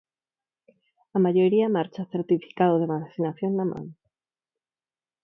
[1.15, 3.85] A maioría marcha certificado de vacinación na man.